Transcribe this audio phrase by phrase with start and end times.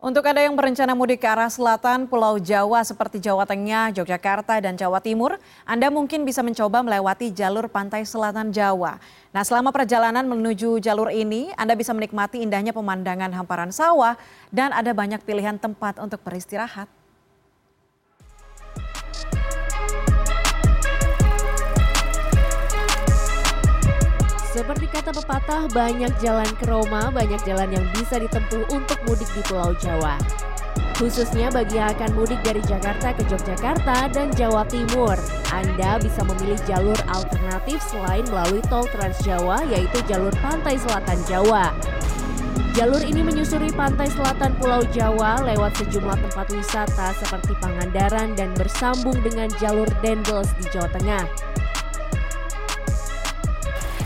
[0.00, 4.72] Untuk ada yang berencana mudik ke arah selatan Pulau Jawa seperti Jawa Tengah, Yogyakarta, dan
[4.72, 5.36] Jawa Timur,
[5.68, 8.96] Anda mungkin bisa mencoba melewati jalur pantai selatan Jawa.
[9.28, 14.16] Nah, selama perjalanan menuju jalur ini, Anda bisa menikmati indahnya pemandangan hamparan sawah
[14.48, 16.99] dan ada banyak pilihan tempat untuk beristirahat.
[24.60, 29.40] Seperti kata pepatah, banyak jalan ke Roma, banyak jalan yang bisa ditempuh untuk mudik di
[29.48, 30.20] Pulau Jawa.
[31.00, 35.16] Khususnya bagi yang akan mudik dari Jakarta ke Yogyakarta dan Jawa Timur,
[35.48, 41.72] Anda bisa memilih jalur alternatif selain melalui tol Trans Jawa, yaitu jalur Pantai Selatan Jawa.
[42.76, 49.16] Jalur ini menyusuri pantai selatan Pulau Jawa lewat sejumlah tempat wisata seperti Pangandaran dan bersambung
[49.24, 51.24] dengan jalur Dendels di Jawa Tengah.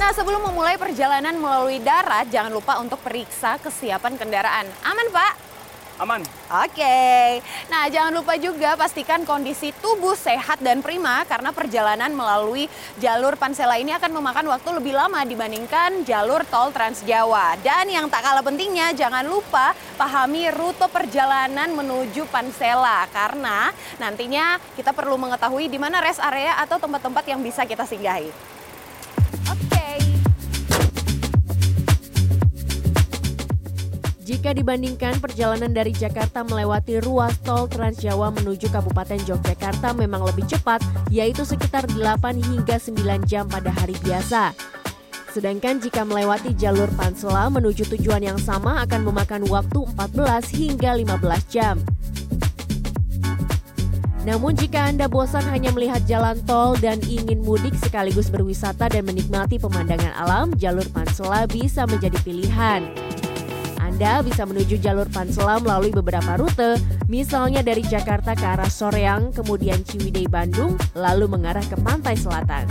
[0.00, 4.64] Nah, sebelum memulai perjalanan melalui darat, jangan lupa untuk periksa kesiapan kendaraan.
[4.80, 5.32] Aman, Pak?
[6.00, 6.24] Aman.
[6.64, 7.04] Oke.
[7.68, 12.64] Nah, jangan lupa juga pastikan kondisi tubuh sehat dan prima karena perjalanan melalui
[12.96, 17.60] jalur Pansela ini akan memakan waktu lebih lama dibandingkan jalur tol Trans Jawa.
[17.60, 23.68] Dan yang tak kalah pentingnya, jangan lupa pahami rute perjalanan menuju Pansela karena
[24.00, 28.59] nantinya kita perlu mengetahui di mana rest area atau tempat-tempat yang bisa kita singgahi.
[34.30, 40.46] Jika dibandingkan perjalanan dari Jakarta melewati ruas tol Trans Jawa menuju Kabupaten Yogyakarta memang lebih
[40.46, 40.78] cepat,
[41.10, 44.54] yaitu sekitar 8 hingga 9 jam pada hari biasa.
[45.34, 51.50] Sedangkan jika melewati jalur Pansela menuju tujuan yang sama akan memakan waktu 14 hingga 15
[51.50, 51.82] jam.
[54.22, 59.58] Namun jika Anda bosan hanya melihat jalan tol dan ingin mudik sekaligus berwisata dan menikmati
[59.58, 62.86] pemandangan alam, jalur Pansela bisa menjadi pilihan.
[63.90, 66.78] Anda bisa menuju jalur Pansela melalui beberapa rute,
[67.10, 72.70] misalnya dari Jakarta ke arah Soreang, kemudian Ciwidey Bandung, lalu mengarah ke pantai selatan.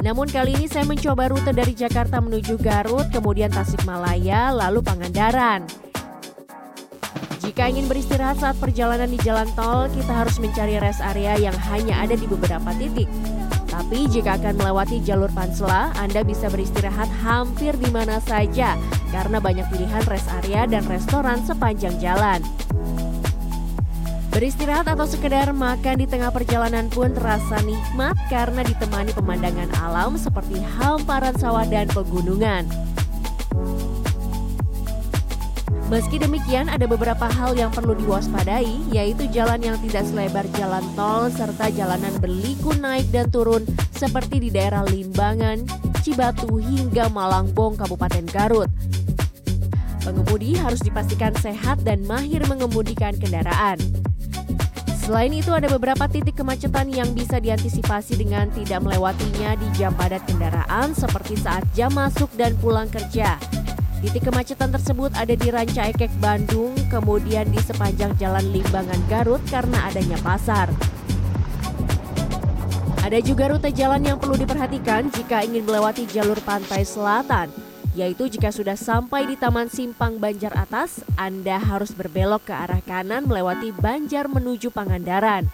[0.00, 5.68] Namun kali ini saya mencoba rute dari Jakarta menuju Garut, kemudian Tasikmalaya, lalu Pangandaran.
[7.44, 12.00] Jika ingin beristirahat saat perjalanan di jalan tol, kita harus mencari rest area yang hanya
[12.00, 13.12] ada di beberapa titik.
[13.80, 18.76] Tapi jika akan melewati jalur Pansela, Anda bisa beristirahat hampir di mana saja
[19.08, 22.44] karena banyak pilihan rest area dan restoran sepanjang jalan.
[24.28, 30.60] Beristirahat atau sekedar makan di tengah perjalanan pun terasa nikmat karena ditemani pemandangan alam seperti
[30.76, 32.68] hamparan sawah dan pegunungan.
[35.90, 41.26] Meski demikian, ada beberapa hal yang perlu diwaspadai, yaitu jalan yang tidak selebar jalan tol
[41.34, 45.66] serta jalanan berliku naik dan turun seperti di daerah Limbangan,
[46.06, 48.70] Cibatu hingga Malangbong, Kabupaten Garut.
[50.06, 53.82] Pengemudi harus dipastikan sehat dan mahir mengemudikan kendaraan.
[54.94, 60.22] Selain itu ada beberapa titik kemacetan yang bisa diantisipasi dengan tidak melewatinya di jam padat
[60.22, 63.42] kendaraan seperti saat jam masuk dan pulang kerja.
[64.00, 69.92] Titik kemacetan tersebut ada di Ranca Ekek Bandung, kemudian di sepanjang Jalan Limbangan Garut karena
[69.92, 70.72] adanya pasar.
[73.04, 77.52] Ada juga rute jalan yang perlu diperhatikan jika ingin melewati jalur pantai selatan,
[77.92, 83.28] yaitu jika sudah sampai di Taman Simpang Banjar Atas, Anda harus berbelok ke arah kanan
[83.28, 85.44] melewati Banjar menuju Pangandaran.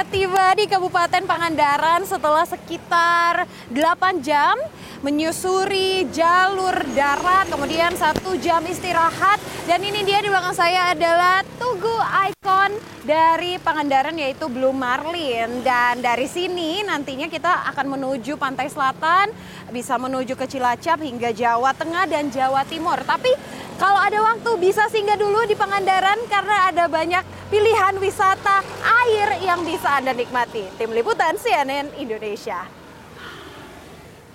[0.00, 4.56] Akhirnya tiba di Kabupaten Pangandaran setelah sekitar 8 jam
[5.04, 9.36] menyusuri jalur darat, kemudian satu jam istirahat.
[9.68, 12.74] Dan ini dia di belakang saya adalah Tugu Icon
[13.06, 15.62] dari Pangandaran yaitu Blue Marlin.
[15.62, 19.30] Dan dari sini nantinya kita akan menuju pantai selatan,
[19.70, 22.98] bisa menuju ke Cilacap hingga Jawa Tengah dan Jawa Timur.
[23.06, 23.30] Tapi
[23.78, 27.22] kalau ada waktu bisa singgah dulu di Pangandaran karena ada banyak
[27.54, 28.66] pilihan wisata
[29.06, 30.74] air yang bisa Anda nikmati.
[30.74, 32.79] Tim Liputan CNN Indonesia.